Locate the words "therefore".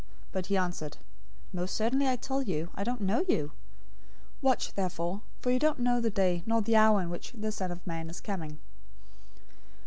4.73-5.21